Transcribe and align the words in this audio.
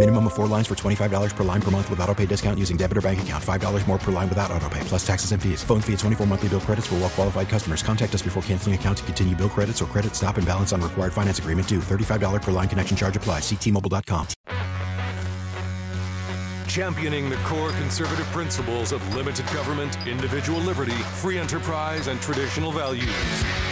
Minimum 0.00 0.28
of 0.28 0.32
four 0.32 0.46
lines 0.46 0.66
for 0.66 0.74
$25 0.74 1.36
per 1.36 1.44
line 1.44 1.60
per 1.60 1.70
month 1.70 1.90
with 1.90 2.00
auto 2.00 2.14
pay 2.14 2.24
discount 2.24 2.58
using 2.58 2.78
debit 2.78 2.96
or 2.96 3.02
bank 3.02 3.20
account. 3.20 3.44
$5 3.44 3.86
more 3.86 3.98
per 3.98 4.10
line 4.10 4.30
without 4.30 4.50
auto 4.50 4.66
pay, 4.70 4.80
plus 4.84 5.06
taxes 5.06 5.32
and 5.32 5.42
fees. 5.42 5.62
Phone 5.62 5.82
fee 5.82 5.92
at 5.92 5.98
24 5.98 6.26
monthly 6.26 6.48
bill 6.48 6.60
credits 6.60 6.86
for 6.86 6.94
well 6.94 7.10
qualified 7.10 7.50
customers. 7.50 7.82
Contact 7.82 8.14
us 8.14 8.22
before 8.22 8.42
canceling 8.44 8.74
account 8.74 8.96
to 8.96 9.04
continue 9.04 9.36
bill 9.36 9.50
credits 9.50 9.82
or 9.82 9.84
credit 9.84 10.16
stop 10.16 10.38
and 10.38 10.46
balance 10.46 10.72
on 10.72 10.80
required 10.80 11.12
finance 11.12 11.38
agreement 11.38 11.68
due. 11.68 11.80
$35 11.80 12.40
per 12.40 12.50
line 12.50 12.66
connection 12.66 12.96
charge 12.96 13.14
applies. 13.14 13.42
Ctmobile.com. 13.42 14.26
Championing 16.66 17.28
the 17.28 17.36
core 17.44 17.72
conservative 17.72 18.26
principles 18.28 18.92
of 18.92 19.14
limited 19.14 19.44
government, 19.48 19.98
individual 20.06 20.60
liberty, 20.60 20.98
free 21.20 21.36
enterprise, 21.36 22.06
and 22.06 22.18
traditional 22.22 22.72
values. 22.72 23.04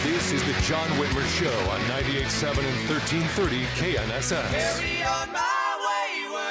This 0.03 0.31
is 0.31 0.43
the 0.43 0.53
John 0.61 0.89
Whitmer 0.99 1.25
Show 1.41 1.57
on 1.71 1.79
98.7 2.03 2.49
and 2.59 2.87
1330 2.87 3.63
KNSS. 3.79 4.51
Carry 4.51 5.03
on 5.03 5.31
my 5.31 5.58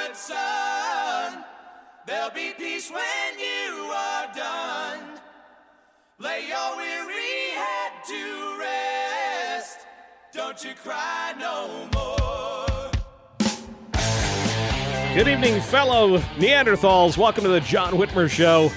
wayward 0.09 0.15
son. 0.15 1.43
There'll 2.05 2.31
be 2.31 2.53
peace 2.57 2.89
when 2.89 3.39
you 3.39 3.91
are 3.93 4.27
done. 4.33 5.19
Lay 6.19 6.47
your 6.47 6.77
weary 6.77 7.51
head 7.55 7.91
to 8.07 8.59
rest. 8.59 9.79
Don't 10.33 10.63
you 10.63 10.73
cry 10.75 11.33
no 11.39 11.87
more. 11.93 12.91
Good 15.13 15.27
evening, 15.27 15.61
fellow 15.61 16.17
Neanderthals. 16.37 17.17
Welcome 17.17 17.43
to 17.43 17.49
the 17.49 17.61
John 17.61 17.93
Whitmer 17.93 18.29
Show, 18.29 18.71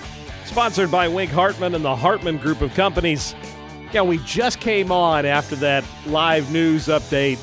sponsored 0.44 0.91
by 0.91 1.08
Wink 1.08 1.30
Hartman 1.30 1.75
and 1.75 1.84
the 1.84 1.97
Hartman 1.97 2.38
Group 2.38 2.60
of 2.60 2.75
Companies. 2.75 3.34
Yeah, 3.92 4.03
we 4.03 4.19
just 4.19 4.60
came 4.60 4.91
on 4.91 5.27
after 5.27 5.56
that 5.56 5.84
live 6.06 6.50
news 6.50 6.88
update. 6.88 7.38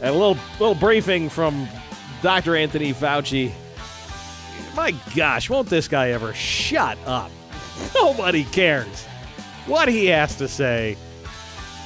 and 0.00 0.10
A 0.10 0.12
little 0.12 0.36
little 0.58 0.74
briefing 0.74 1.28
from 1.28 1.68
Dr. 2.22 2.56
Anthony 2.56 2.92
Fauci. 2.92 3.52
My 4.74 4.94
gosh, 5.14 5.50
won't 5.50 5.68
this 5.68 5.88
guy 5.88 6.10
ever 6.10 6.32
shut 6.34 6.98
up? 7.06 7.30
Nobody 7.94 8.44
cares 8.44 9.04
what 9.66 9.88
he 9.88 10.06
has 10.06 10.36
to 10.36 10.48
say. 10.48 10.96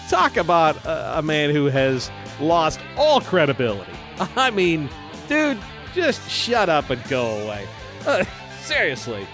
Talk 0.09 0.37
about 0.37 0.77
a, 0.85 1.19
a 1.19 1.23
man 1.23 1.51
who 1.51 1.67
has 1.67 2.11
lost 2.41 2.81
all 2.97 3.21
credibility. 3.21 3.93
I 4.37 4.51
mean, 4.51 4.89
dude, 5.29 5.59
just 5.95 6.29
shut 6.31 6.69
up 6.69 6.91
and 6.91 7.03
go 7.09 7.43
away. 7.43 7.67
Uh, 8.07 8.25
seriously. 8.63 9.27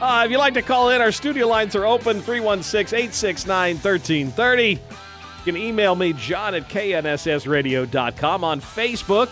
Uh, 0.00 0.22
if 0.24 0.30
you'd 0.30 0.38
like 0.38 0.54
to 0.54 0.62
call 0.62 0.90
in, 0.90 1.00
our 1.00 1.12
studio 1.12 1.46
lines 1.46 1.76
are 1.76 1.86
open 1.86 2.20
316 2.20 2.98
869 2.98 3.76
1330. 3.76 4.70
You 4.70 4.78
can 5.44 5.56
email 5.56 5.94
me, 5.94 6.12
john 6.14 6.54
at 6.54 6.68
knssradio.com, 6.68 8.44
on 8.44 8.60
Facebook 8.60 9.30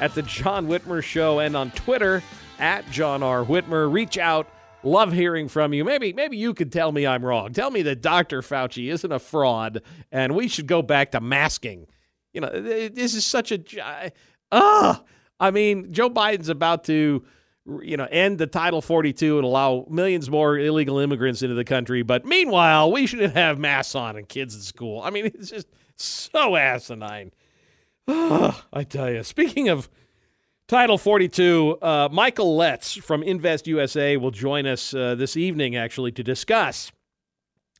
at 0.00 0.14
The 0.14 0.22
John 0.22 0.66
Whitmer 0.68 1.02
Show, 1.02 1.38
and 1.38 1.56
on 1.56 1.70
Twitter 1.72 2.22
at 2.58 2.88
John 2.90 3.22
R. 3.22 3.44
Whitmer. 3.44 3.92
Reach 3.92 4.18
out. 4.18 4.48
Love 4.82 5.12
hearing 5.12 5.48
from 5.48 5.72
you. 5.72 5.84
Maybe 5.84 6.12
maybe 6.12 6.36
you 6.36 6.54
could 6.54 6.70
tell 6.70 6.92
me 6.92 7.06
I'm 7.06 7.24
wrong. 7.24 7.52
Tell 7.52 7.70
me 7.70 7.82
that 7.82 8.02
Dr. 8.02 8.40
Fauci 8.40 8.90
isn't 8.90 9.10
a 9.10 9.18
fraud 9.18 9.82
and 10.12 10.36
we 10.36 10.46
should 10.46 10.66
go 10.68 10.80
back 10.80 11.10
to 11.12 11.20
masking. 11.20 11.86
You 12.32 12.42
know, 12.42 12.60
this 12.60 13.14
is 13.14 13.24
such 13.24 13.50
a. 13.50 14.12
Ugh. 14.52 15.04
I 15.40 15.50
mean, 15.50 15.92
Joe 15.92 16.08
Biden's 16.08 16.48
about 16.48 16.84
to, 16.84 17.24
you 17.82 17.96
know, 17.96 18.06
end 18.10 18.38
the 18.38 18.46
Title 18.46 18.80
42 18.80 19.38
and 19.38 19.44
allow 19.44 19.86
millions 19.90 20.30
more 20.30 20.58
illegal 20.58 20.98
immigrants 20.98 21.42
into 21.42 21.54
the 21.54 21.64
country. 21.64 22.02
But 22.02 22.24
meanwhile, 22.24 22.92
we 22.92 23.06
shouldn't 23.06 23.34
have 23.34 23.58
masks 23.58 23.94
on 23.94 24.16
and 24.16 24.28
kids 24.28 24.54
in 24.54 24.60
school. 24.60 25.02
I 25.02 25.10
mean, 25.10 25.26
it's 25.26 25.50
just 25.50 25.66
so 25.96 26.56
asinine. 26.56 27.32
I 28.08 28.84
tell 28.88 29.10
you. 29.10 29.24
Speaking 29.24 29.68
of 29.68 29.90
Title 30.68 30.96
42, 30.96 31.78
uh, 31.82 32.08
Michael 32.12 32.56
Letts 32.56 32.94
from 32.94 33.22
Invest 33.24 33.66
USA 33.66 34.16
will 34.16 34.30
join 34.30 34.64
us 34.64 34.94
uh, 34.94 35.16
this 35.16 35.36
evening, 35.36 35.74
actually, 35.74 36.12
to 36.12 36.22
discuss 36.22 36.92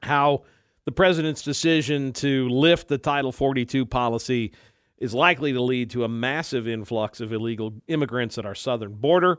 how 0.03 0.43
the 0.85 0.91
president's 0.91 1.43
decision 1.43 2.13
to 2.15 2.49
lift 2.49 2.89
the 2.89 2.99
Title 2.99 3.31
42 3.31 3.87
policy 3.87 4.53
is 4.99 5.15
likely 5.15 5.53
to 5.53 5.61
lead 5.61 5.91
to 5.91 6.03
a 6.03 6.09
massive 6.09 6.67
influx 6.67 7.21
of 7.21 7.33
illegal 7.33 7.75
immigrants 7.87 8.37
at 8.37 8.47
our 8.47 8.55
southern 8.55 8.95
border. 8.95 9.39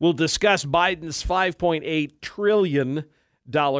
We'll 0.00 0.14
discuss 0.14 0.64
Biden's 0.64 1.24
$5.8 1.24 2.20
trillion 2.20 3.04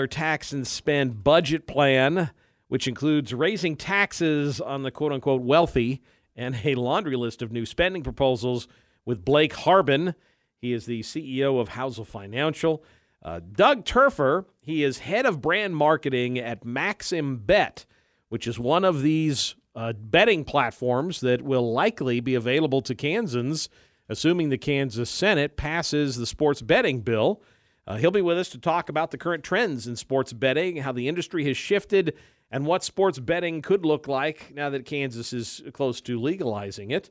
tax 0.09 0.53
and 0.53 0.67
spend 0.67 1.25
budget 1.25 1.67
plan, 1.67 2.31
which 2.69 2.87
includes 2.87 3.35
raising 3.35 3.75
taxes 3.75 4.61
on 4.61 4.85
the 4.85 4.93
quote 4.93 5.13
unquote 5.13 5.43
wealthy 5.43 6.01
and 6.39 6.61
a 6.65 6.77
laundry 6.77 7.17
list 7.17 7.43
of 7.43 7.53
new 7.53 7.67
spending 7.67 8.03
proposals 8.03 8.69
with 9.05 9.25
Blake 9.25 9.53
Harbin. 9.53 10.15
He 10.57 10.73
is 10.73 10.87
the 10.87 11.01
CEO 11.01 11.61
of 11.61 11.71
Housel 11.71 12.07
Financial. 12.07 12.83
Uh, 13.23 13.41
Doug 13.41 13.85
Turfer, 13.85 14.47
he 14.61 14.85
is 14.85 15.01
head 15.01 15.27
of 15.27 15.43
brand 15.43 15.77
marketing 15.77 16.39
at 16.39 16.65
Maxim 16.65 17.39
Bet, 17.39 17.85
which 18.29 18.47
is 18.47 18.59
one 18.59 18.85
of 18.85 19.03
these 19.03 19.57
uh, 19.75 19.93
betting 19.93 20.45
platforms 20.45 21.21
that 21.21 21.43
will 21.43 21.73
likely 21.73 22.21
be 22.21 22.37
available 22.37 22.81
to 22.83 22.95
Kansans, 22.95 23.69
assuming 24.09 24.49
the 24.49 24.59
Kansas 24.59 25.11
Senate 25.11 25.57
passes 25.57 26.17
the 26.17 26.27
sports 26.27 26.63
betting 26.63 27.01
bill. 27.01 27.43
Uh, 27.87 27.97
he'll 27.97 28.11
be 28.13 28.23
with 28.23 28.39
us 28.39 28.51
to 28.51 28.59
talk 28.59 28.89
about 28.89 29.11
the 29.11 29.19
current 29.19 29.43
trends 29.43 29.89
in 29.89 29.97
sports 29.97 30.33
betting, 30.33 30.77
how 30.77 30.93
the 30.93 31.09
industry 31.09 31.45
has 31.47 31.57
shifted, 31.57 32.15
and 32.51 32.67
what 32.67 32.83
sports 32.83 33.19
betting 33.19 33.63
could 33.63 33.85
look 33.85 34.09
like 34.09 34.55
now 34.55 34.71
that 34.71 34.85
Kansas 34.87 35.33
is 35.33 35.63
close 35.73 36.01
to 36.03 36.21
legalizing 36.21 36.91
it. 36.91 37.11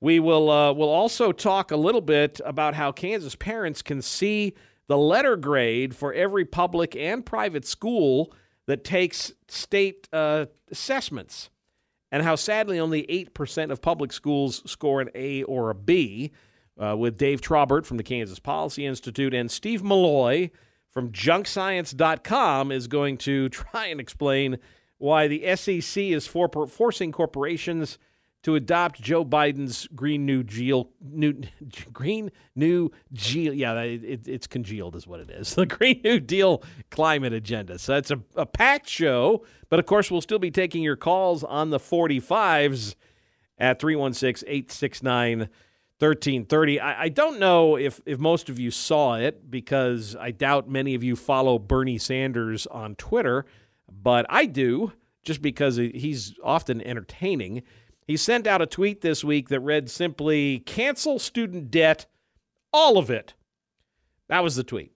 We 0.00 0.20
will 0.20 0.50
uh, 0.50 0.72
will 0.72 0.88
also 0.88 1.32
talk 1.32 1.70
a 1.72 1.76
little 1.76 2.00
bit 2.00 2.40
about 2.44 2.74
how 2.74 2.92
Kansas 2.92 3.34
parents 3.34 3.82
can 3.82 4.00
see 4.00 4.54
the 4.86 4.96
letter 4.96 5.36
grade 5.36 5.94
for 5.94 6.12
every 6.12 6.44
public 6.44 6.94
and 6.94 7.26
private 7.26 7.66
school 7.66 8.32
that 8.66 8.84
takes 8.84 9.32
state 9.48 10.08
uh, 10.12 10.46
assessments 10.70 11.50
and 12.10 12.22
how 12.22 12.36
sadly 12.36 12.78
only 12.78 13.02
8% 13.04 13.70
of 13.70 13.82
public 13.82 14.12
schools 14.12 14.62
score 14.70 15.00
an 15.00 15.10
A 15.14 15.42
or 15.44 15.70
a 15.70 15.74
B. 15.74 16.32
Uh, 16.80 16.94
with 16.96 17.18
Dave 17.18 17.40
Trabert 17.40 17.84
from 17.84 17.96
the 17.96 18.04
Kansas 18.04 18.38
Policy 18.38 18.86
Institute 18.86 19.34
and 19.34 19.50
Steve 19.50 19.82
Milloy 19.82 20.52
from 20.90 21.12
junkscience.com 21.12 22.72
is 22.72 22.88
going 22.88 23.18
to 23.18 23.48
try 23.48 23.86
and 23.86 24.00
explain 24.00 24.58
why 24.98 25.28
the 25.28 25.54
SEC 25.56 26.02
is 26.02 26.26
for, 26.26 26.48
forcing 26.66 27.12
corporations 27.12 27.98
to 28.42 28.54
adopt 28.54 29.00
Joe 29.00 29.24
Biden's 29.24 29.88
Green 29.94 30.24
New 30.24 30.42
Deal, 30.42 30.90
new, 31.00 31.34
Green 31.92 32.30
New 32.54 32.90
Deal. 33.12 33.52
Yeah, 33.52 33.80
it, 33.80 34.26
it's 34.28 34.46
congealed, 34.46 34.96
is 34.96 35.06
what 35.06 35.20
it 35.20 35.30
is. 35.30 35.54
The 35.58 35.66
Green 35.66 36.00
New 36.04 36.20
Deal 36.20 36.62
climate 36.90 37.32
agenda. 37.32 37.78
So 37.78 37.96
it's 37.96 38.10
a, 38.10 38.20
a 38.36 38.46
packed 38.46 38.88
show, 38.88 39.44
but 39.68 39.78
of 39.78 39.86
course, 39.86 40.10
we'll 40.10 40.20
still 40.20 40.38
be 40.38 40.50
taking 40.50 40.82
your 40.82 40.96
calls 40.96 41.42
on 41.42 41.70
the 41.70 41.78
45s 41.78 42.94
at 43.58 43.80
316 43.80 44.48
869 44.48 45.48
1330. 46.00 46.80
I 46.80 47.08
don't 47.08 47.40
know 47.40 47.76
if, 47.76 48.00
if 48.06 48.20
most 48.20 48.48
of 48.48 48.58
you 48.58 48.70
saw 48.70 49.14
it 49.16 49.50
because 49.50 50.14
I 50.14 50.30
doubt 50.30 50.68
many 50.68 50.94
of 50.94 51.02
you 51.02 51.16
follow 51.16 51.58
Bernie 51.58 51.98
Sanders 51.98 52.68
on 52.68 52.94
Twitter, 52.94 53.44
but 53.90 54.24
I 54.28 54.46
do 54.46 54.92
just 55.24 55.42
because 55.42 55.76
he's 55.76 56.34
often 56.42 56.80
entertaining. 56.80 57.62
He 58.06 58.16
sent 58.16 58.46
out 58.46 58.62
a 58.62 58.66
tweet 58.66 59.00
this 59.00 59.24
week 59.24 59.48
that 59.48 59.60
read 59.60 59.90
simply 59.90 60.60
cancel 60.60 61.18
student 61.18 61.70
debt, 61.70 62.06
all 62.72 62.96
of 62.96 63.10
it. 63.10 63.34
That 64.28 64.44
was 64.44 64.56
the 64.56 64.64
tweet. 64.64 64.92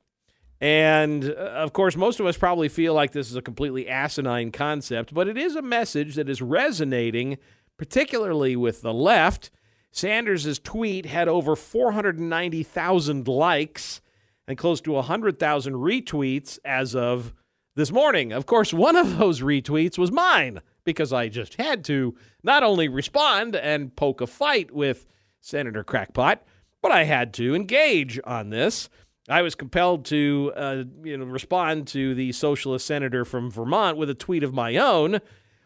And 0.61 1.25
uh, 1.25 1.35
of 1.35 1.73
course, 1.73 1.97
most 1.97 2.21
of 2.21 2.27
us 2.27 2.37
probably 2.37 2.69
feel 2.69 2.95
like 2.95 3.11
this 3.11 3.29
is 3.29 3.37
a 3.37 3.43
completely 3.43 3.89
asinine 3.89 4.53
concept, 4.53 5.13
but 5.13 5.27
it 5.27 5.37
is 5.37 5.57
a 5.57 5.63
message 5.63 6.15
that 6.15 6.29
is 6.29 6.41
resonating, 6.41 7.39
particularly 7.77 8.55
with 8.55 8.83
the 8.83 8.95
left. 8.95 9.51
Sanders' 9.93 10.59
tweet 10.59 11.05
had 11.05 11.29
over 11.29 11.55
490,000 11.55 13.29
likes 13.29 14.01
and 14.49 14.57
close 14.57 14.81
to 14.81 14.93
100,000 14.93 15.75
retweets 15.75 16.59
as 16.65 16.97
of 16.97 17.35
this 17.75 17.93
morning. 17.93 18.33
Of 18.33 18.47
course, 18.47 18.73
one 18.73 18.97
of 18.97 19.19
those 19.19 19.43
retweets 19.43 19.99
was 19.99 20.11
mine 20.11 20.63
because 20.85 21.13
I 21.13 21.29
just 21.29 21.55
had 21.55 21.85
to 21.85 22.17
not 22.43 22.63
only 22.63 22.89
respond 22.89 23.55
and 23.55 23.95
poke 23.95 24.23
a 24.23 24.27
fight 24.27 24.73
with 24.73 25.07
Senator 25.41 25.85
Crackpot, 25.85 26.43
but 26.81 26.91
I 26.91 27.05
had 27.05 27.35
to 27.35 27.55
engage 27.55 28.19
on 28.25 28.49
this. 28.49 28.89
I 29.29 29.43
was 29.43 29.55
compelled 29.55 30.07
to, 30.07 30.53
uh, 30.57 30.85
you 31.05 31.19
know, 31.19 31.27
respond 31.27 31.87
to 31.89 32.15
the 32.15 32.33
socialist 32.33 32.87
senator 32.87 33.25
from 33.25 33.51
Vermont 33.51 33.97
with 33.99 34.11
a 34.11 34.15
tweet 34.15 34.43
of 34.43 34.55
my 34.55 34.77
own, 34.77 35.21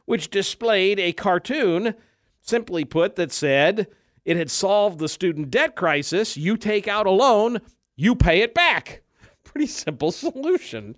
which 0.04 0.30
displayed 0.30 0.98
a 0.98 1.12
cartoon, 1.12 1.94
simply 2.40 2.84
put, 2.84 3.16
that 3.16 3.32
said 3.32 3.86
it 4.26 4.36
had 4.36 4.50
solved 4.50 4.98
the 4.98 5.08
student 5.08 5.50
debt 5.50 5.76
crisis. 5.76 6.36
You 6.36 6.56
take 6.56 6.88
out 6.88 7.06
a 7.06 7.10
loan, 7.10 7.60
you 7.94 8.16
pay 8.16 8.40
it 8.42 8.52
back. 8.52 9.02
Pretty 9.44 9.68
simple 9.68 10.10
solution. 10.12 10.96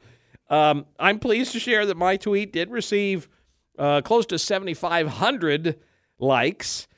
Um, 0.49 0.87
I'm 0.99 1.19
pleased 1.19 1.53
to 1.53 1.61
share 1.61 1.85
that 1.87 1.97
my 1.97 2.17
tweet 2.17 2.55
did 2.55 2.71
receive 2.71 3.29
uh, 3.79 4.01
close 4.01 4.25
to 4.27 4.39
7,500 4.39 5.79
likes 6.19 6.89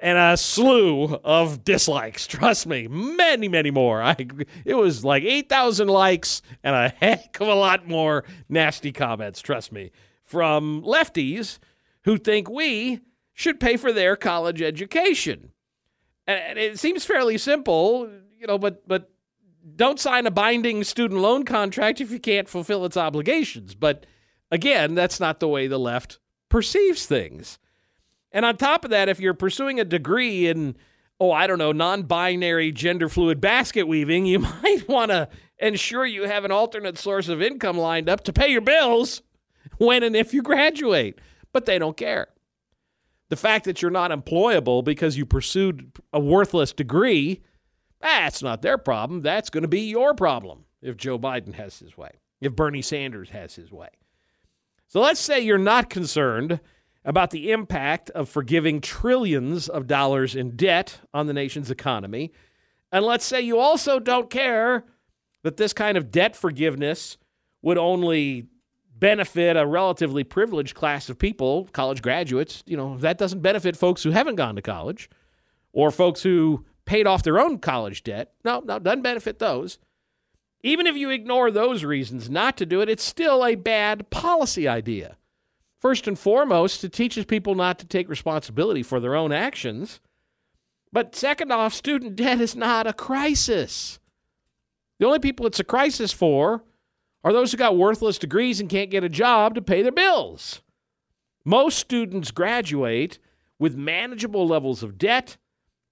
and 0.00 0.16
a 0.16 0.36
slew 0.36 1.16
of 1.24 1.64
dislikes. 1.64 2.26
Trust 2.28 2.68
me, 2.68 2.86
many, 2.86 3.48
many 3.48 3.72
more. 3.72 4.00
I, 4.00 4.14
it 4.64 4.74
was 4.74 5.04
like 5.04 5.24
8,000 5.24 5.88
likes 5.88 6.42
and 6.62 6.76
a 6.76 6.90
heck 6.90 7.40
of 7.40 7.48
a 7.48 7.54
lot 7.54 7.88
more 7.88 8.22
nasty 8.48 8.92
comments, 8.92 9.40
trust 9.40 9.72
me, 9.72 9.90
from 10.22 10.82
lefties 10.82 11.58
who 12.04 12.18
think 12.18 12.48
we 12.48 13.00
should 13.34 13.58
pay 13.58 13.76
for 13.76 13.92
their 13.92 14.14
college 14.14 14.62
education. 14.62 15.50
And 16.26 16.58
it 16.58 16.78
seems 16.78 17.04
fairly 17.04 17.36
simple, 17.36 18.08
you 18.38 18.46
know, 18.46 18.58
but 18.58 18.86
but 18.86 19.10
don't 19.76 20.00
sign 20.00 20.26
a 20.26 20.30
binding 20.30 20.84
student 20.84 21.20
loan 21.20 21.44
contract 21.44 22.00
if 22.00 22.10
you 22.10 22.18
can't 22.18 22.48
fulfill 22.48 22.84
its 22.84 22.96
obligations. 22.96 23.74
But 23.74 24.06
again, 24.50 24.94
that's 24.94 25.20
not 25.20 25.40
the 25.40 25.48
way 25.48 25.66
the 25.66 25.78
left 25.78 26.18
perceives 26.48 27.06
things. 27.06 27.58
And 28.32 28.44
on 28.44 28.56
top 28.56 28.84
of 28.84 28.90
that, 28.90 29.08
if 29.08 29.20
you're 29.20 29.34
pursuing 29.34 29.78
a 29.78 29.84
degree 29.84 30.46
in, 30.46 30.76
oh, 31.20 31.30
I 31.32 31.46
don't 31.46 31.58
know, 31.58 31.72
non 31.72 32.04
binary 32.04 32.72
gender 32.72 33.08
fluid 33.08 33.40
basket 33.40 33.86
weaving, 33.86 34.26
you 34.26 34.38
might 34.62 34.88
want 34.88 35.10
to 35.10 35.28
ensure 35.58 36.04
you 36.04 36.24
have 36.24 36.44
an 36.44 36.50
alternate 36.50 36.98
source 36.98 37.28
of 37.28 37.42
income 37.42 37.78
lined 37.78 38.08
up 38.08 38.24
to 38.24 38.32
pay 38.32 38.48
your 38.48 38.60
bills 38.60 39.22
when 39.78 40.02
and 40.02 40.16
if 40.16 40.34
you 40.34 40.42
graduate. 40.42 41.20
But 41.52 41.66
they 41.66 41.78
don't 41.78 41.96
care. 41.96 42.28
The 43.32 43.36
fact 43.36 43.64
that 43.64 43.80
you're 43.80 43.90
not 43.90 44.10
employable 44.10 44.84
because 44.84 45.16
you 45.16 45.24
pursued 45.24 45.90
a 46.12 46.20
worthless 46.20 46.74
degree, 46.74 47.40
that's 47.98 48.42
not 48.42 48.60
their 48.60 48.76
problem. 48.76 49.22
That's 49.22 49.48
going 49.48 49.62
to 49.62 49.68
be 49.68 49.88
your 49.88 50.12
problem 50.12 50.66
if 50.82 50.98
Joe 50.98 51.18
Biden 51.18 51.54
has 51.54 51.78
his 51.78 51.96
way, 51.96 52.10
if 52.42 52.54
Bernie 52.54 52.82
Sanders 52.82 53.30
has 53.30 53.54
his 53.54 53.72
way. 53.72 53.88
So 54.86 55.00
let's 55.00 55.18
say 55.18 55.40
you're 55.40 55.56
not 55.56 55.88
concerned 55.88 56.60
about 57.06 57.30
the 57.30 57.52
impact 57.52 58.10
of 58.10 58.28
forgiving 58.28 58.82
trillions 58.82 59.66
of 59.66 59.86
dollars 59.86 60.36
in 60.36 60.54
debt 60.54 61.00
on 61.14 61.26
the 61.26 61.32
nation's 61.32 61.70
economy. 61.70 62.32
And 62.92 63.02
let's 63.02 63.24
say 63.24 63.40
you 63.40 63.58
also 63.58 63.98
don't 63.98 64.28
care 64.28 64.84
that 65.42 65.56
this 65.56 65.72
kind 65.72 65.96
of 65.96 66.10
debt 66.10 66.36
forgiveness 66.36 67.16
would 67.62 67.78
only 67.78 68.48
benefit 69.02 69.56
a 69.56 69.66
relatively 69.66 70.22
privileged 70.22 70.76
class 70.76 71.08
of 71.08 71.18
people, 71.18 71.68
college 71.72 72.00
graduates. 72.02 72.62
You 72.66 72.76
know, 72.76 72.96
that 72.98 73.18
doesn't 73.18 73.40
benefit 73.40 73.76
folks 73.76 74.04
who 74.04 74.12
haven't 74.12 74.36
gone 74.36 74.54
to 74.54 74.62
college 74.62 75.10
or 75.72 75.90
folks 75.90 76.22
who 76.22 76.64
paid 76.84 77.08
off 77.08 77.24
their 77.24 77.40
own 77.40 77.58
college 77.58 78.04
debt. 78.04 78.32
No, 78.44 78.62
no, 78.64 78.78
doesn't 78.78 79.02
benefit 79.02 79.40
those. 79.40 79.80
Even 80.62 80.86
if 80.86 80.94
you 80.94 81.10
ignore 81.10 81.50
those 81.50 81.82
reasons 81.82 82.30
not 82.30 82.56
to 82.58 82.64
do 82.64 82.80
it, 82.80 82.88
it's 82.88 83.02
still 83.02 83.44
a 83.44 83.56
bad 83.56 84.08
policy 84.10 84.68
idea. 84.68 85.16
First 85.80 86.06
and 86.06 86.16
foremost, 86.16 86.84
it 86.84 86.92
teaches 86.92 87.24
people 87.24 87.56
not 87.56 87.80
to 87.80 87.86
take 87.86 88.08
responsibility 88.08 88.84
for 88.84 89.00
their 89.00 89.16
own 89.16 89.32
actions. 89.32 90.00
But 90.92 91.16
second 91.16 91.50
off, 91.50 91.74
student 91.74 92.14
debt 92.14 92.40
is 92.40 92.54
not 92.54 92.86
a 92.86 92.92
crisis. 92.92 93.98
The 95.00 95.06
only 95.06 95.18
people 95.18 95.44
it's 95.46 95.58
a 95.58 95.64
crisis 95.64 96.12
for 96.12 96.62
are 97.24 97.32
those 97.32 97.52
who 97.52 97.58
got 97.58 97.76
worthless 97.76 98.18
degrees 98.18 98.60
and 98.60 98.68
can't 98.68 98.90
get 98.90 99.04
a 99.04 99.08
job 99.08 99.54
to 99.54 99.62
pay 99.62 99.82
their 99.82 99.92
bills. 99.92 100.60
Most 101.44 101.78
students 101.78 102.30
graduate 102.30 103.18
with 103.58 103.76
manageable 103.76 104.46
levels 104.46 104.82
of 104.82 104.98
debt, 104.98 105.36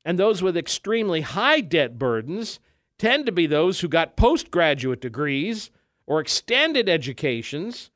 and 0.04 0.18
those 0.18 0.42
with 0.42 0.56
extremely 0.56 1.20
high 1.20 1.60
debt 1.60 1.98
burdens 1.98 2.58
tend 2.98 3.26
to 3.26 3.32
be 3.32 3.46
those 3.46 3.80
who 3.80 3.88
got 3.88 4.16
postgraduate 4.16 5.00
degrees 5.00 5.70
or 6.06 6.20
extended 6.20 6.88
educations 6.88 7.90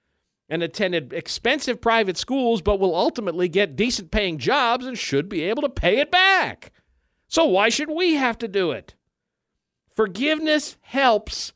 and 0.48 0.62
attended 0.62 1.12
expensive 1.12 1.80
private 1.80 2.16
schools, 2.16 2.62
but 2.62 2.78
will 2.78 2.94
ultimately 2.94 3.48
get 3.48 3.76
decent 3.76 4.10
paying 4.10 4.38
jobs 4.38 4.86
and 4.86 4.98
should 4.98 5.28
be 5.28 5.42
able 5.42 5.62
to 5.62 5.68
pay 5.68 5.98
it 5.98 6.10
back. 6.10 6.70
So, 7.26 7.46
why 7.46 7.70
should 7.70 7.90
we 7.90 8.14
have 8.14 8.38
to 8.38 8.48
do 8.48 8.70
it? 8.70 8.94
Forgiveness 9.90 10.76
helps 10.82 11.52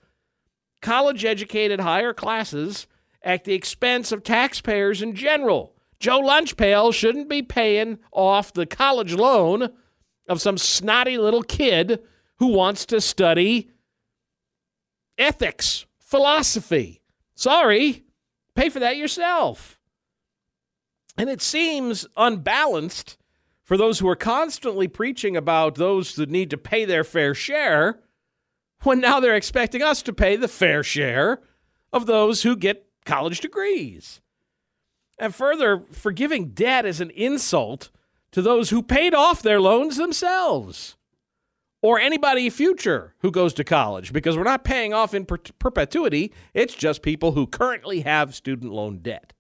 college 0.81 1.25
educated 1.25 1.81
higher 1.81 2.13
classes 2.13 2.87
at 3.23 3.45
the 3.45 3.55
expense 3.55 4.13
of 4.13 4.23
taxpayers 4.23 5.03
in 5.03 5.15
general. 5.15 5.75
Joe 5.99 6.21
Lunchpail 6.21 6.95
shouldn't 6.95 7.29
be 7.29 7.43
paying 7.43 7.99
off 8.13 8.53
the 8.53 8.67
college 8.67 9.15
loan 9.15 9.71
of 10.29 10.41
some 10.41 10.59
snotty 10.59 11.19
little 11.19 11.43
kid 11.43 12.01
who 12.37 12.49
wants 12.49 12.87
to 12.87 13.01
study 13.01 13.71
ethics, 15.19 15.87
philosophy. 15.99 17.01
Sorry, 17.35 18.05
Pay 18.59 18.71
for 18.71 18.81
that 18.81 18.97
yourself. 18.97 19.79
And 21.17 21.31
it 21.31 21.41
seems 21.41 22.09
unbalanced 22.17 23.17
for 23.63 23.77
those 23.77 24.01
who 24.01 24.09
are 24.09 24.17
constantly 24.17 24.89
preaching 24.89 25.37
about 25.37 25.77
those 25.77 26.17
that 26.17 26.29
need 26.29 26.51
to 26.51 26.59
pay 26.59 26.85
their 26.85 27.05
fair 27.05 27.35
share 27.35 28.01
when 28.83 29.01
now 29.01 29.21
they're 29.21 29.35
expecting 29.35 29.83
us 29.83 30.03
to 30.03 30.13
pay 30.13 30.37
the 30.37 30.49
fair 30.49 30.83
share 30.83 31.41
of 31.93 32.07
those 32.07 32.43
who 32.43 32.57
get 32.57 32.87
college 33.05 33.41
degrees. 33.41 34.21
And 35.19 35.35
further, 35.35 35.83
forgiving 35.91 36.51
debt 36.51 36.87
is 36.87 37.01
an 37.01 37.11
insult 37.11 37.91
to 38.33 38.43
those 38.43 38.71
who 38.71 38.83
paid 38.83 39.15
off 39.15 39.43
their 39.43 39.61
loans 39.61 39.97
themselves 39.97 40.97
or 41.83 41.99
anybody 41.99 42.51
future 42.51 43.15
who 43.21 43.31
goes 43.31 43.55
to 43.55 43.65
college 43.65 44.13
because 44.13 44.37
we're 44.37 44.45
not 44.45 44.65
paying 44.65 44.93
off 44.93 45.15
in 45.15 45.25
per- 45.25 45.39
perpetuity. 45.59 46.33
It's 46.55 46.75
just 46.75 47.03
people 47.03 47.33
who 47.33 47.47
currently 47.47 48.01
have 48.01 48.35
student 48.35 48.73
loan 48.73 48.99
debt. 48.99 49.33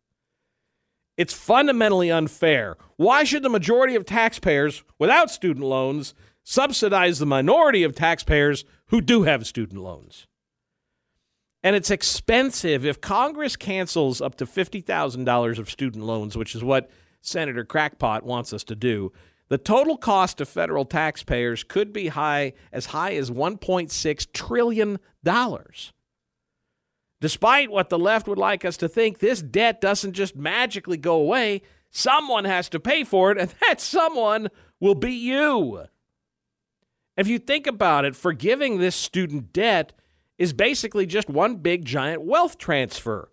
It's 1.16 1.34
fundamentally 1.34 2.10
unfair. 2.12 2.76
Why 2.96 3.24
should 3.24 3.42
the 3.42 3.48
majority 3.48 3.96
of 3.96 4.06
taxpayers 4.06 4.84
without 4.98 5.30
student 5.30 5.66
loans 5.66 6.14
subsidize 6.48 7.18
the 7.18 7.26
minority 7.26 7.82
of 7.82 7.94
taxpayers 7.94 8.64
who 8.86 9.02
do 9.02 9.24
have 9.24 9.46
student 9.46 9.82
loans? 9.82 10.26
And 11.62 11.76
it's 11.76 11.90
expensive 11.90 12.86
if 12.86 13.02
Congress 13.02 13.54
cancels 13.54 14.22
up 14.22 14.36
to 14.36 14.46
$50,000 14.46 15.58
of 15.58 15.70
student 15.70 16.04
loans, 16.04 16.38
which 16.38 16.54
is 16.54 16.64
what 16.64 16.90
Senator 17.20 17.66
Crackpot 17.66 18.24
wants 18.24 18.54
us 18.54 18.64
to 18.64 18.74
do. 18.74 19.12
The 19.48 19.58
total 19.58 19.98
cost 19.98 20.38
to 20.38 20.46
federal 20.46 20.86
taxpayers 20.86 21.64
could 21.64 21.92
be 21.92 22.08
high 22.08 22.54
as 22.72 22.86
high 22.86 23.12
as 23.14 23.30
1.6 23.30 24.32
trillion 24.32 24.98
dollars. 25.22 25.92
Despite 27.20 27.70
what 27.70 27.90
the 27.90 27.98
left 27.98 28.26
would 28.26 28.38
like 28.38 28.64
us 28.64 28.78
to 28.78 28.88
think, 28.88 29.18
this 29.18 29.42
debt 29.42 29.82
doesn't 29.82 30.14
just 30.14 30.34
magically 30.34 30.96
go 30.96 31.16
away. 31.16 31.60
Someone 31.90 32.46
has 32.46 32.70
to 32.70 32.80
pay 32.80 33.04
for 33.04 33.32
it, 33.32 33.38
and 33.38 33.52
that 33.66 33.82
someone 33.82 34.48
will 34.80 34.94
be 34.94 35.12
you. 35.12 35.88
If 37.18 37.26
you 37.26 37.40
think 37.40 37.66
about 37.66 38.04
it, 38.04 38.14
forgiving 38.14 38.78
this 38.78 38.94
student 38.94 39.52
debt 39.52 39.92
is 40.38 40.52
basically 40.52 41.04
just 41.04 41.28
one 41.28 41.56
big 41.56 41.84
giant 41.84 42.22
wealth 42.22 42.58
transfer, 42.58 43.28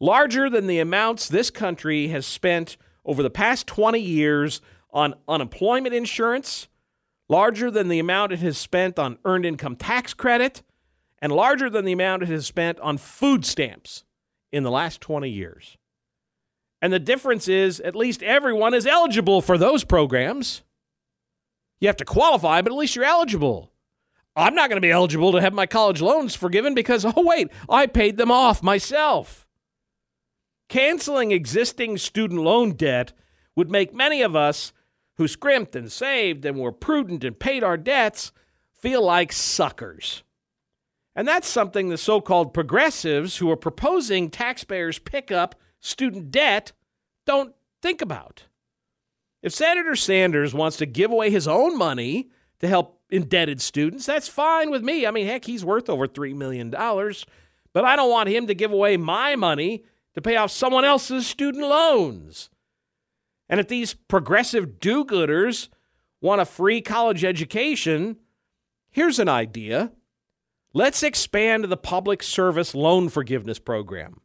larger 0.00 0.50
than 0.50 0.66
the 0.66 0.80
amounts 0.80 1.28
this 1.28 1.48
country 1.48 2.08
has 2.08 2.26
spent 2.26 2.76
over 3.04 3.22
the 3.22 3.30
past 3.30 3.68
20 3.68 4.00
years 4.00 4.60
on 4.92 5.14
unemployment 5.28 5.94
insurance, 5.94 6.66
larger 7.28 7.70
than 7.70 7.86
the 7.86 8.00
amount 8.00 8.32
it 8.32 8.40
has 8.40 8.58
spent 8.58 8.98
on 8.98 9.16
earned 9.24 9.46
income 9.46 9.76
tax 9.76 10.12
credit, 10.12 10.64
and 11.22 11.30
larger 11.30 11.70
than 11.70 11.84
the 11.84 11.92
amount 11.92 12.24
it 12.24 12.28
has 12.30 12.48
spent 12.48 12.80
on 12.80 12.98
food 12.98 13.46
stamps 13.46 14.02
in 14.50 14.64
the 14.64 14.72
last 14.72 15.00
20 15.00 15.30
years. 15.30 15.76
And 16.82 16.92
the 16.92 16.98
difference 16.98 17.46
is 17.46 17.78
at 17.78 17.94
least 17.94 18.24
everyone 18.24 18.74
is 18.74 18.86
eligible 18.86 19.40
for 19.40 19.56
those 19.56 19.84
programs. 19.84 20.62
You 21.80 21.88
have 21.88 21.96
to 21.96 22.04
qualify, 22.04 22.62
but 22.62 22.72
at 22.72 22.78
least 22.78 22.94
you're 22.94 23.04
eligible. 23.04 23.72
I'm 24.36 24.54
not 24.54 24.68
going 24.68 24.76
to 24.76 24.86
be 24.86 24.92
eligible 24.92 25.32
to 25.32 25.40
have 25.40 25.52
my 25.52 25.66
college 25.66 26.00
loans 26.00 26.34
forgiven 26.34 26.74
because, 26.74 27.04
oh, 27.04 27.12
wait, 27.16 27.48
I 27.68 27.86
paid 27.86 28.16
them 28.16 28.30
off 28.30 28.62
myself. 28.62 29.46
Canceling 30.68 31.32
existing 31.32 31.98
student 31.98 32.40
loan 32.40 32.72
debt 32.72 33.12
would 33.56 33.70
make 33.70 33.92
many 33.92 34.22
of 34.22 34.36
us 34.36 34.72
who 35.16 35.26
scrimped 35.26 35.74
and 35.74 35.90
saved 35.90 36.44
and 36.44 36.58
were 36.58 36.72
prudent 36.72 37.24
and 37.24 37.38
paid 37.38 37.64
our 37.64 37.76
debts 37.76 38.32
feel 38.72 39.04
like 39.04 39.32
suckers. 39.32 40.22
And 41.14 41.26
that's 41.26 41.48
something 41.48 41.88
the 41.88 41.98
so 41.98 42.20
called 42.20 42.54
progressives 42.54 43.38
who 43.38 43.50
are 43.50 43.56
proposing 43.56 44.30
taxpayers 44.30 44.98
pick 44.98 45.32
up 45.32 45.56
student 45.80 46.30
debt 46.30 46.72
don't 47.26 47.54
think 47.82 48.00
about. 48.00 48.44
If 49.42 49.54
Senator 49.54 49.96
Sanders 49.96 50.52
wants 50.52 50.76
to 50.78 50.86
give 50.86 51.10
away 51.10 51.30
his 51.30 51.48
own 51.48 51.78
money 51.78 52.30
to 52.60 52.68
help 52.68 53.00
indebted 53.10 53.60
students, 53.60 54.06
that's 54.06 54.28
fine 54.28 54.70
with 54.70 54.82
me. 54.82 55.06
I 55.06 55.10
mean, 55.10 55.26
heck, 55.26 55.46
he's 55.46 55.64
worth 55.64 55.88
over 55.88 56.06
$3 56.06 56.34
million. 56.34 56.70
But 56.70 57.84
I 57.84 57.96
don't 57.96 58.10
want 58.10 58.28
him 58.28 58.46
to 58.48 58.54
give 58.54 58.72
away 58.72 58.96
my 58.96 59.36
money 59.36 59.84
to 60.14 60.20
pay 60.20 60.36
off 60.36 60.50
someone 60.50 60.84
else's 60.84 61.26
student 61.26 61.66
loans. 61.66 62.50
And 63.48 63.60
if 63.60 63.68
these 63.68 63.94
progressive 63.94 64.78
do 64.78 65.04
gooders 65.04 65.68
want 66.20 66.40
a 66.40 66.44
free 66.44 66.80
college 66.80 67.24
education, 67.24 68.16
here's 68.90 69.18
an 69.18 69.28
idea. 69.28 69.92
Let's 70.72 71.02
expand 71.02 71.64
the 71.64 71.76
public 71.76 72.22
service 72.22 72.74
loan 72.74 73.08
forgiveness 73.08 73.58
program. 73.58 74.20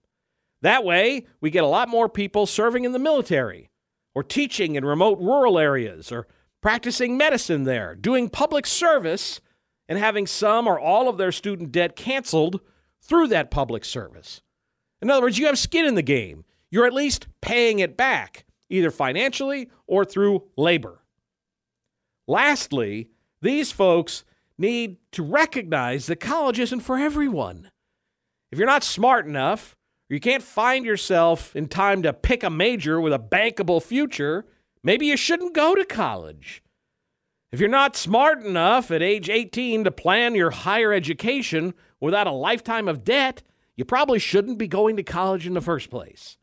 That 0.62 0.84
way, 0.84 1.26
we 1.42 1.50
get 1.50 1.64
a 1.64 1.68
lot 1.68 1.90
more 1.90 2.10
people 2.10 2.46
serving 2.46 2.84
in 2.84 2.92
the 2.92 3.00
military 3.00 3.70
or 4.16 4.24
teaching 4.24 4.76
in 4.76 4.86
remote 4.86 5.20
rural 5.20 5.60
areas 5.60 6.12
or 6.12 6.26
practicing 6.62 7.18
medicine 7.18 7.66
there, 7.66 7.94
doing 7.94 8.30
public 8.30 8.66
service, 8.66 9.42
and 9.88 10.00
having 10.00 10.26
some 10.26 10.66
or 10.66 10.80
all 10.80 11.08
of 11.08 11.18
their 11.18 11.32
student 11.32 11.72
debt 11.72 11.96
canceled 11.96 12.60
through 13.02 13.28
that 13.28 13.52
public 13.52 13.86
service. 13.86 14.42
In 15.02 15.12
other 15.12 15.22
words, 15.22 15.38
you 15.38 15.46
have 15.46 15.60
skin 15.60 15.86
in 15.86 15.94
the 15.94 16.02
game. 16.02 16.44
You're 16.72 16.88
at 16.88 16.94
least 16.94 17.28
paying 17.42 17.80
it 17.80 17.96
back, 17.96 18.46
either 18.70 18.90
financially 18.90 19.70
or 19.86 20.06
through 20.06 20.46
labor. 20.58 21.04
Lastly, 22.28 23.10
these 23.42 23.72
folks 23.72 24.24
need 24.58 24.98
to 25.12 25.22
recognize 25.22 26.08
that 26.08 26.20
college 26.20 26.60
isn't 26.60 26.80
for 26.80 26.98
everyone. 26.98 27.70
If 28.52 28.58
you're 28.58 28.68
not 28.68 28.84
smart 28.84 29.28
enough, 29.28 29.76
you 30.10 30.20
can't 30.20 30.44
find 30.44 30.86
yourself 30.86 31.56
in 31.56 31.68
time 31.68 32.04
to 32.04 32.14
pick 32.14 32.44
a 32.44 32.50
major 32.50 33.02
with 33.02 33.14
a 33.14 33.20
bankable 33.20 33.82
future, 33.82 34.46
maybe 34.84 35.08
you 35.08 35.18
shouldn't 35.18 35.54
go 35.54 35.76
to 35.76 35.86
college. 35.86 36.62
If 37.52 37.60
you're 37.60 37.70
not 37.70 37.96
smart 37.96 38.44
enough 38.44 38.92
at 38.92 39.02
age 39.02 39.30
18 39.30 39.86
to 39.86 39.92
plan 39.92 40.36
your 40.36 40.52
higher 40.52 40.92
education 40.92 41.74
without 42.00 42.28
a 42.28 42.32
lifetime 42.32 42.88
of 42.88 43.04
debt, 43.04 43.42
you 43.76 43.86
probably 43.86 44.20
shouldn't 44.20 44.58
be 44.58 44.68
going 44.68 44.98
to 44.98 45.04
college 45.04 45.48
in 45.48 45.54
the 45.54 45.62
first 45.62 45.90
place. 45.90 46.38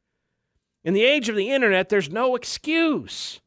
In 0.85 0.95
the 0.95 1.05
age 1.05 1.29
of 1.29 1.37
the 1.37 1.51
internet, 1.51 1.89
there's 1.89 2.11
no 2.11 2.35
excuse. 2.35 3.41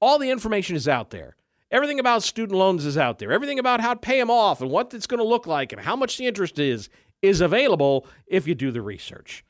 All 0.00 0.18
the 0.18 0.30
information 0.30 0.76
is 0.76 0.86
out 0.86 1.10
there. 1.10 1.36
Everything 1.70 1.98
about 1.98 2.22
student 2.22 2.56
loans 2.56 2.84
is 2.84 2.96
out 2.96 3.18
there. 3.18 3.32
Everything 3.32 3.58
about 3.58 3.80
how 3.80 3.94
to 3.94 4.00
pay 4.00 4.20
them 4.20 4.30
off 4.30 4.60
and 4.60 4.70
what 4.70 4.94
it's 4.94 5.06
going 5.06 5.18
to 5.18 5.26
look 5.26 5.46
like 5.46 5.72
and 5.72 5.80
how 5.80 5.96
much 5.96 6.16
the 6.16 6.26
interest 6.26 6.58
is 6.58 6.88
is 7.22 7.40
available 7.40 8.06
if 8.26 8.46
you 8.46 8.54
do 8.54 8.70
the 8.70 8.82
research. 8.82 9.44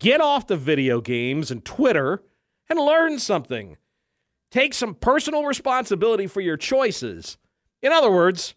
Get 0.00 0.22
off 0.22 0.46
the 0.46 0.56
video 0.56 1.02
games 1.02 1.50
and 1.50 1.62
Twitter 1.62 2.22
and 2.70 2.78
learn 2.78 3.18
something. 3.18 3.76
Take 4.50 4.72
some 4.72 4.94
personal 4.94 5.44
responsibility 5.44 6.26
for 6.26 6.40
your 6.40 6.56
choices. 6.56 7.36
In 7.82 7.92
other 7.92 8.10
words, 8.10 8.54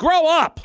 grow 0.00 0.26
up. 0.26 0.58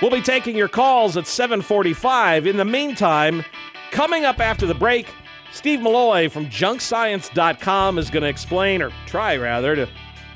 We'll 0.00 0.10
be 0.10 0.22
taking 0.22 0.56
your 0.56 0.68
calls 0.68 1.18
at 1.18 1.26
745. 1.26 2.46
In 2.46 2.56
the 2.56 2.64
meantime, 2.64 3.44
coming 3.90 4.24
up 4.24 4.40
after 4.40 4.64
the 4.64 4.74
break, 4.74 5.12
Steve 5.52 5.80
Milloy 5.80 6.30
from 6.30 6.46
junkscience.com 6.46 7.98
is 7.98 8.08
going 8.08 8.22
to 8.22 8.30
explain, 8.30 8.80
or 8.80 8.92
try 9.04 9.36
rather, 9.36 9.76
to 9.76 9.86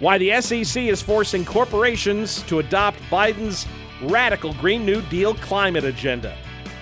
why 0.01 0.19
the 0.19 0.39
SEC 0.43 0.83
is 0.83 1.01
forcing 1.01 1.47
corporations 1.47 2.43
to 2.43 2.59
adopt 2.59 2.99
Biden's 3.11 3.67
radical 4.03 4.53
Green 4.55 4.85
New 4.85 5.01
Deal 5.03 5.35
climate 5.37 5.85
agenda. 5.85 6.37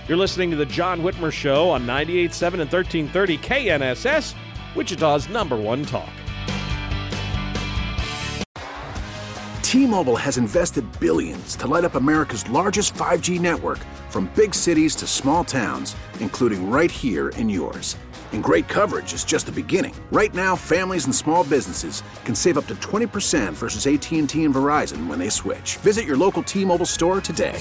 You're 0.08 0.18
listening 0.18 0.50
to 0.50 0.56
the 0.56 0.66
John 0.66 1.02
Whitmer 1.02 1.30
Show 1.30 1.70
on 1.70 1.86
98.7 1.86 2.54
and 2.54 2.72
1330 2.72 3.38
KNSS, 3.38 4.34
Wichita's 4.74 5.28
number 5.28 5.56
one 5.56 5.84
talk. 5.84 6.10
T-Mobile 9.62 10.16
has 10.16 10.38
invested 10.38 10.84
billions 10.98 11.54
to 11.54 11.68
light 11.68 11.84
up 11.84 11.94
America's 11.94 12.48
largest 12.50 12.94
5G 12.94 13.38
network 13.38 13.78
from 14.10 14.28
big 14.34 14.56
cities 14.56 14.96
to 14.96 15.06
small 15.06 15.44
towns, 15.44 15.94
including 16.18 16.68
right 16.68 16.90
here 16.90 17.28
in 17.30 17.48
yours. 17.48 17.96
And 18.32 18.42
great 18.42 18.66
coverage 18.66 19.12
is 19.12 19.24
just 19.24 19.46
the 19.46 19.52
beginning. 19.52 19.94
Right 20.10 20.34
now, 20.34 20.56
families 20.56 21.04
and 21.04 21.14
small 21.14 21.44
businesses 21.44 22.02
can 22.24 22.34
save 22.34 22.58
up 22.58 22.66
to 22.66 22.74
20% 22.76 23.52
versus 23.52 23.86
AT&T 23.86 24.18
and 24.18 24.28
Verizon 24.28 25.06
when 25.06 25.20
they 25.20 25.28
switch. 25.28 25.76
Visit 25.76 26.06
your 26.06 26.16
local 26.16 26.42
T-Mobile 26.42 26.86
store 26.86 27.20
today. 27.20 27.60